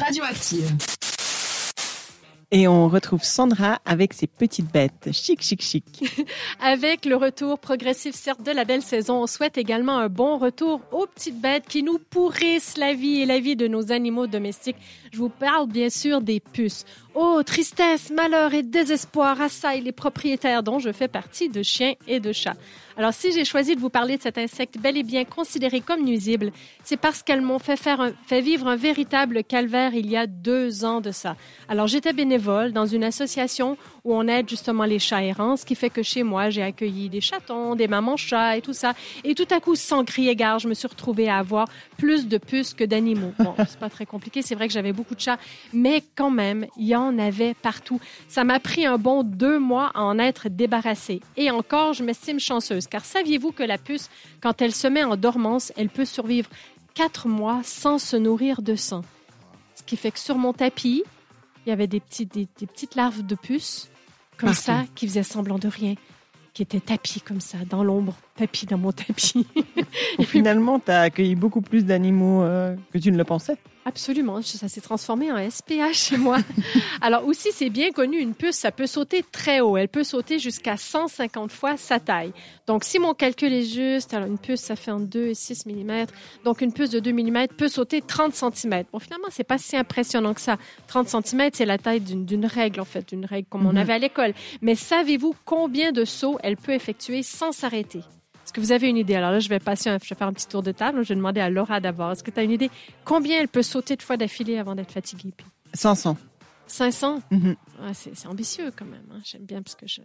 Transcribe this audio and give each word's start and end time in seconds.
Radioactive. 0.00 1.03
Et 2.56 2.68
on 2.68 2.86
retrouve 2.86 3.24
Sandra 3.24 3.80
avec 3.84 4.12
ses 4.12 4.28
petites 4.28 4.72
bêtes. 4.72 5.08
Chic, 5.10 5.42
chic, 5.42 5.60
chic. 5.60 6.04
Avec 6.60 7.04
le 7.04 7.16
retour 7.16 7.58
progressif, 7.58 8.14
certes, 8.14 8.44
de 8.44 8.52
la 8.52 8.64
belle 8.64 8.82
saison, 8.82 9.24
on 9.24 9.26
souhaite 9.26 9.58
également 9.58 9.98
un 9.98 10.08
bon 10.08 10.38
retour 10.38 10.80
aux 10.92 11.06
petites 11.06 11.40
bêtes 11.40 11.66
qui 11.68 11.82
nous 11.82 11.98
pourrissent 11.98 12.76
la 12.76 12.94
vie 12.94 13.22
et 13.22 13.26
la 13.26 13.40
vie 13.40 13.56
de 13.56 13.66
nos 13.66 13.90
animaux 13.90 14.28
domestiques. 14.28 14.76
Je 15.10 15.18
vous 15.18 15.30
parle 15.30 15.66
bien 15.66 15.90
sûr 15.90 16.20
des 16.20 16.38
puces. 16.38 16.84
Oh, 17.16 17.42
tristesse, 17.44 18.10
malheur 18.10 18.54
et 18.54 18.62
désespoir 18.62 19.40
assaillent 19.40 19.82
les 19.82 19.92
propriétaires 19.92 20.62
dont 20.62 20.78
je 20.78 20.92
fais 20.92 21.08
partie 21.08 21.48
de 21.48 21.62
chiens 21.62 21.94
et 22.06 22.20
de 22.20 22.32
chats. 22.32 22.56
Alors, 22.96 23.12
si 23.12 23.32
j'ai 23.32 23.44
choisi 23.44 23.74
de 23.74 23.80
vous 23.80 23.90
parler 23.90 24.16
de 24.16 24.22
cet 24.22 24.38
insecte 24.38 24.78
bel 24.78 24.96
et 24.96 25.02
bien 25.02 25.24
considéré 25.24 25.80
comme 25.80 26.04
nuisible, 26.04 26.52
c'est 26.84 26.96
parce 26.96 27.24
qu'elles 27.24 27.40
m'ont 27.40 27.58
fait, 27.58 27.76
fait 27.76 28.40
vivre 28.40 28.68
un 28.68 28.76
véritable 28.76 29.42
calvaire 29.42 29.94
il 29.94 30.08
y 30.08 30.16
a 30.16 30.28
deux 30.28 30.84
ans 30.84 31.00
de 31.00 31.10
ça. 31.10 31.36
Alors, 31.68 31.88
j'étais 31.88 32.12
bénévole 32.12 32.43
dans 32.44 32.86
une 32.86 33.04
association 33.04 33.76
où 34.04 34.14
on 34.14 34.28
aide 34.28 34.48
justement 34.48 34.84
les 34.84 34.98
chats 34.98 35.22
errants, 35.22 35.56
ce 35.56 35.64
qui 35.64 35.74
fait 35.74 35.90
que 35.90 36.02
chez 36.02 36.22
moi, 36.22 36.50
j'ai 36.50 36.62
accueilli 36.62 37.08
des 37.08 37.20
chatons, 37.20 37.74
des 37.74 37.88
mamans 37.88 38.16
chats 38.16 38.56
et 38.56 38.60
tout 38.60 38.72
ça. 38.72 38.92
Et 39.24 39.34
tout 39.34 39.46
à 39.50 39.60
coup, 39.60 39.74
sans 39.74 40.04
crier 40.04 40.36
gare, 40.36 40.58
je 40.58 40.68
me 40.68 40.74
suis 40.74 40.86
retrouvée 40.86 41.28
à 41.28 41.38
avoir 41.38 41.68
plus 41.96 42.28
de 42.28 42.38
puces 42.38 42.74
que 42.74 42.84
d'animaux. 42.84 43.32
Bon, 43.38 43.54
c'est 43.68 43.78
pas 43.78 43.90
très 43.90 44.06
compliqué. 44.06 44.42
C'est 44.42 44.54
vrai 44.54 44.68
que 44.68 44.74
j'avais 44.74 44.92
beaucoup 44.92 45.14
de 45.14 45.20
chats, 45.20 45.38
mais 45.72 46.02
quand 46.14 46.30
même, 46.30 46.66
il 46.76 46.86
y 46.86 46.96
en 46.96 47.18
avait 47.18 47.54
partout. 47.54 48.00
Ça 48.28 48.44
m'a 48.44 48.60
pris 48.60 48.86
un 48.86 48.98
bon 48.98 49.22
deux 49.22 49.58
mois 49.58 49.90
à 49.94 50.02
en 50.02 50.18
être 50.18 50.48
débarrassée. 50.48 51.20
Et 51.36 51.50
encore, 51.50 51.94
je 51.94 52.04
m'estime 52.04 52.38
chanceuse, 52.38 52.86
car 52.86 53.04
saviez-vous 53.04 53.52
que 53.52 53.62
la 53.62 53.78
puce, 53.78 54.10
quand 54.40 54.60
elle 54.60 54.74
se 54.74 54.86
met 54.86 55.04
en 55.04 55.16
dormance, 55.16 55.72
elle 55.76 55.88
peut 55.88 56.04
survivre 56.04 56.50
quatre 56.94 57.28
mois 57.28 57.60
sans 57.64 57.98
se 57.98 58.16
nourrir 58.16 58.62
de 58.62 58.76
sang? 58.76 59.02
Ce 59.74 59.82
qui 59.82 59.96
fait 59.96 60.12
que 60.12 60.18
sur 60.18 60.38
mon 60.38 60.52
tapis, 60.52 61.02
il 61.66 61.70
y 61.70 61.72
avait 61.72 61.86
des, 61.86 62.00
petits, 62.00 62.26
des, 62.26 62.48
des 62.58 62.66
petites 62.66 62.94
larves 62.94 63.24
de 63.24 63.34
puces, 63.34 63.90
comme 64.36 64.54
ça, 64.54 64.84
qui 64.94 65.06
faisaient 65.06 65.22
semblant 65.22 65.58
de 65.58 65.68
rien, 65.68 65.94
qui 66.52 66.62
étaient 66.62 66.80
tapis 66.80 67.20
comme 67.20 67.40
ça, 67.40 67.58
dans 67.68 67.82
l'ombre, 67.82 68.16
tapis 68.36 68.66
dans 68.66 68.78
mon 68.78 68.92
tapis. 68.92 69.46
Et 70.18 70.24
finalement, 70.24 70.78
tu 70.78 70.90
as 70.90 71.02
accueilli 71.02 71.34
beaucoup 71.34 71.60
plus 71.60 71.84
d'animaux 71.84 72.42
euh, 72.42 72.76
que 72.92 72.98
tu 72.98 73.10
ne 73.10 73.16
le 73.16 73.24
pensais. 73.24 73.56
Absolument, 73.86 74.40
ça 74.40 74.66
s'est 74.68 74.80
transformé 74.80 75.30
en 75.30 75.50
SPH 75.50 75.92
chez 75.92 76.16
moi. 76.26 76.38
Alors 77.02 77.26
aussi, 77.26 77.50
c'est 77.52 77.68
bien 77.68 77.90
connu, 77.90 78.18
une 78.18 78.34
puce, 78.34 78.56
ça 78.56 78.72
peut 78.72 78.86
sauter 78.86 79.22
très 79.30 79.60
haut. 79.60 79.76
Elle 79.76 79.88
peut 79.88 80.04
sauter 80.04 80.38
jusqu'à 80.38 80.78
150 80.78 81.52
fois 81.52 81.76
sa 81.76 82.00
taille. 82.00 82.32
Donc 82.66 82.82
si 82.84 82.98
mon 82.98 83.12
calcul 83.12 83.52
est 83.52 83.62
juste, 83.64 84.14
alors 84.14 84.26
une 84.26 84.38
puce, 84.38 84.60
ça 84.62 84.74
fait 84.74 84.90
entre 84.90 85.04
2 85.06 85.26
et 85.26 85.34
6 85.34 85.66
mm. 85.66 86.06
Donc 86.44 86.62
une 86.62 86.72
puce 86.72 86.88
de 86.90 86.98
2 86.98 87.12
mm 87.12 87.48
peut 87.58 87.68
sauter 87.68 88.00
30 88.00 88.34
cm. 88.34 88.84
Bon, 88.90 88.98
finalement, 88.98 89.28
c'est 89.30 89.44
pas 89.44 89.58
si 89.58 89.76
impressionnant 89.76 90.32
que 90.32 90.40
ça. 90.40 90.56
30 90.86 91.08
cm, 91.26 91.50
c'est 91.52 91.66
la 91.66 91.76
taille 91.76 92.00
d'une 92.00 92.24
d'une 92.24 92.46
règle, 92.46 92.80
en 92.80 92.86
fait, 92.86 93.06
d'une 93.10 93.26
règle 93.26 93.46
comme 93.50 93.66
on 93.66 93.72
Mhm. 93.72 93.76
avait 93.78 93.92
à 93.92 93.98
l'école. 93.98 94.32
Mais 94.62 94.76
savez-vous 94.76 95.34
combien 95.44 95.92
de 95.92 96.06
sauts 96.06 96.38
elle 96.42 96.56
peut 96.56 96.72
effectuer 96.72 97.22
sans 97.22 97.52
s'arrêter? 97.52 98.00
Est-ce 98.54 98.60
que 98.60 98.66
vous 98.66 98.72
avez 98.72 98.88
une 98.88 98.96
idée? 98.98 99.16
Alors 99.16 99.32
là, 99.32 99.40
je 99.40 99.48
vais 99.48 99.58
passer, 99.58 99.90
un- 99.90 99.98
je 100.00 100.08
vais 100.08 100.14
faire 100.14 100.28
un 100.28 100.32
petit 100.32 100.46
tour 100.46 100.62
de 100.62 100.70
table. 100.70 101.02
Je 101.02 101.08
vais 101.08 101.16
demander 101.16 101.40
à 101.40 101.50
Laura 101.50 101.80
d'abord. 101.80 102.12
Est-ce 102.12 102.22
que 102.22 102.30
tu 102.30 102.38
as 102.38 102.44
une 102.44 102.52
idée 102.52 102.70
combien 103.04 103.40
elle 103.40 103.48
peut 103.48 103.62
sauter 103.64 103.96
de 103.96 104.02
fois 104.02 104.16
d'affilée 104.16 104.58
avant 104.58 104.76
d'être 104.76 104.92
fatiguée? 104.92 105.32
Puis? 105.36 105.44
500. 105.72 106.16
500? 106.68 107.20
Mhm. 107.32 107.56
Ouais, 107.82 107.92
c'est 107.94 108.28
ambitieux 108.28 108.70
quand 108.76 108.84
même. 108.84 109.02
hein. 109.12 109.18
J'aime 109.24 109.42
bien 109.44 109.60
parce 109.60 109.74
que 109.74 109.88
je, 109.88 110.02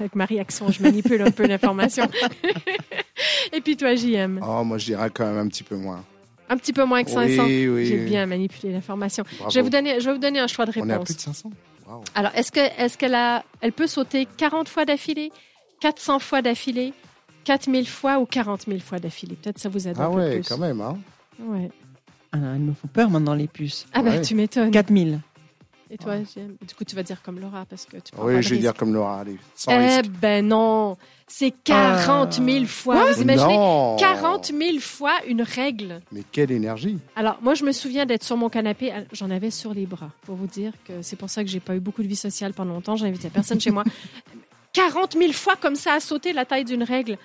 avec 0.00 0.16
ma 0.16 0.24
réaction, 0.24 0.68
je 0.72 0.82
manipule 0.82 1.22
un 1.22 1.30
peu 1.30 1.46
l'information. 1.46 2.08
Et 3.52 3.60
puis 3.60 3.76
toi, 3.76 3.94
JM? 3.94 4.40
Oh, 4.44 4.64
moi, 4.64 4.78
je 4.78 4.86
dirais 4.86 5.08
quand 5.14 5.24
même 5.24 5.38
un 5.38 5.46
petit 5.46 5.62
peu 5.62 5.76
moins. 5.76 6.04
Un 6.48 6.56
petit 6.56 6.72
peu 6.72 6.84
moins 6.84 7.04
que 7.04 7.10
500. 7.10 7.44
Oui, 7.46 7.68
oui. 7.68 7.86
J'ai 7.86 8.04
bien 8.04 8.26
manipulé 8.26 8.72
l'information. 8.72 9.22
Je 9.48 9.54
vais, 9.54 9.62
vous 9.62 9.70
donner, 9.70 10.00
je 10.00 10.06
vais 10.06 10.12
vous 10.14 10.20
donner 10.20 10.40
un 10.40 10.48
choix 10.48 10.66
de 10.66 10.72
On 10.74 10.88
est 10.88 10.90
à 10.90 10.94
réponse. 10.94 11.04
plus 11.06 11.14
de 11.14 11.20
500 11.20 11.50
Waouh. 11.86 12.02
Alors, 12.16 12.32
est-ce 12.34 12.50
que 12.50 12.58
est-ce 12.80 12.98
qu'elle 12.98 13.16
elle 13.60 13.72
peut 13.72 13.86
sauter 13.86 14.26
40 14.36 14.68
fois 14.68 14.84
d'affilée, 14.84 15.30
400 15.80 16.18
fois 16.18 16.42
d'affilée, 16.42 16.92
4000 17.44 17.88
fois 17.88 18.18
ou 18.18 18.26
40 18.26 18.62
000 18.66 18.78
fois 18.80 18.98
d'affilée 18.98 19.36
Peut-être 19.36 19.58
ça 19.58 19.68
vous 19.68 19.88
aide 19.88 19.96
Ah 19.98 20.06
un 20.06 20.10
peu 20.10 20.16
ouais, 20.16 20.34
plus. 20.40 20.48
quand 20.48 20.58
même. 20.58 20.80
Hein. 20.80 20.98
Ouais. 21.40 21.70
Ah, 22.32 22.38
elles 22.54 22.60
me 22.60 22.72
font 22.72 22.88
peur 22.88 23.10
maintenant, 23.10 23.34
les 23.34 23.48
puces. 23.48 23.86
Ah 23.92 24.02
ben 24.02 24.12
Ouais. 24.12 24.22
tu 24.22 24.34
m'étonnes. 24.34 24.70
4000. 24.70 25.20
Et 25.90 25.98
toi, 25.98 26.14
JM? 26.22 26.56
Du 26.66 26.74
coup, 26.74 26.84
tu 26.84 26.96
vas 26.96 27.02
dire 27.02 27.20
comme 27.20 27.38
Laura 27.38 27.66
parce 27.68 27.84
que 27.84 27.98
tu 27.98 28.12
Oui, 28.16 28.32
je 28.42 28.48
vais 28.48 28.54
risque. 28.54 28.60
dire 28.60 28.72
comme 28.72 28.94
Laura. 28.94 29.20
Allez, 29.20 29.36
sans 29.54 29.72
Eh 29.72 29.76
risque. 29.98 30.06
ben 30.10 30.48
non, 30.48 30.96
c'est 31.26 31.50
40 31.64 32.32
000 32.42 32.64
fois. 32.64 33.12
Vous 33.12 33.20
imaginez 33.20 33.52
Non 33.58 33.96
40 33.98 34.46
000 34.58 34.78
fois 34.80 35.12
une 35.28 35.42
règle. 35.42 36.00
Mais 36.10 36.22
quelle 36.32 36.50
énergie 36.50 36.96
Alors, 37.14 37.36
moi, 37.42 37.52
je 37.52 37.64
me 37.66 37.72
souviens 37.72 38.06
d'être 38.06 38.24
sur 38.24 38.38
mon 38.38 38.48
canapé. 38.48 38.90
euh, 38.90 39.02
J'en 39.12 39.28
avais 39.30 39.50
sur 39.50 39.74
les 39.74 39.84
bras, 39.84 40.08
pour 40.22 40.34
vous 40.36 40.46
dire 40.46 40.72
que 40.88 41.02
c'est 41.02 41.16
pour 41.16 41.28
ça 41.28 41.44
que 41.44 41.50
j'ai 41.50 41.60
pas 41.60 41.76
eu 41.76 41.80
beaucoup 41.80 42.02
de 42.02 42.08
vie 42.08 42.16
sociale 42.16 42.54
pendant 42.54 42.72
longtemps. 42.72 42.96
J'invitais 42.96 43.28
personne 43.28 43.60
chez 43.60 43.70
moi. 43.70 43.84
40 44.72 45.14
000 45.18 45.32
fois 45.32 45.56
comme 45.56 45.74
ça 45.74 45.94
à 45.94 46.00
sauter 46.00 46.32
la 46.32 46.44
taille 46.44 46.64
d'une 46.64 46.82
règle 46.82 47.18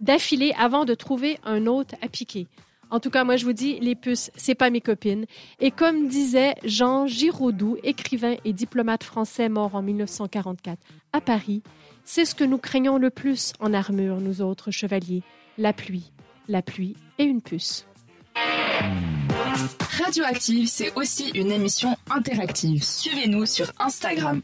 d'affilée 0.00 0.52
avant 0.58 0.84
de 0.84 0.94
trouver 0.94 1.38
un 1.44 1.66
hôte 1.66 1.94
à 2.02 2.08
piquer. 2.08 2.46
En 2.90 3.00
tout 3.00 3.10
cas, 3.10 3.24
moi, 3.24 3.36
je 3.36 3.44
vous 3.44 3.52
dis, 3.52 3.78
les 3.80 3.94
puces, 3.94 4.30
c'est 4.34 4.54
pas 4.54 4.70
mes 4.70 4.80
copines. 4.80 5.26
Et 5.60 5.70
comme 5.70 6.08
disait 6.08 6.54
Jean 6.64 7.06
Giraudoux, 7.06 7.76
écrivain 7.82 8.36
et 8.44 8.52
diplomate 8.52 9.04
français 9.04 9.48
mort 9.48 9.74
en 9.74 9.82
1944 9.82 10.78
à 11.12 11.20
Paris, 11.20 11.62
c'est 12.04 12.24
ce 12.24 12.34
que 12.34 12.44
nous 12.44 12.58
craignons 12.58 12.96
le 12.96 13.10
plus 13.10 13.52
en 13.60 13.74
armure, 13.74 14.20
nous 14.20 14.40
autres 14.40 14.70
chevaliers, 14.70 15.22
la 15.58 15.74
pluie, 15.74 16.10
la 16.48 16.62
pluie 16.62 16.96
et 17.18 17.24
une 17.24 17.42
puce. 17.42 17.86
Radioactive, 20.02 20.68
c'est 20.68 20.94
aussi 20.94 21.30
une 21.34 21.50
émission 21.52 21.96
interactive. 22.08 22.82
Suivez-nous 22.82 23.44
sur 23.44 23.70
Instagram. 23.78 24.40